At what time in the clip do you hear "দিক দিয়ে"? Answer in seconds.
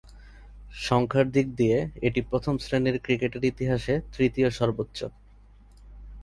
1.31-1.77